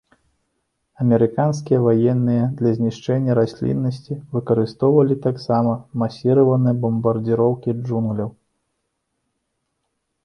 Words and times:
Амерыканскія 1.03 1.79
ваенныя 1.87 2.45
для 2.61 2.71
знішчэння 2.79 3.31
расліннасці 3.39 4.17
выкарыстоўвалі 4.37 5.19
таксама 5.27 5.77
масіраваныя 6.05 6.75
бамбардзіроўкі 6.87 7.69
джунгляў. 7.83 8.29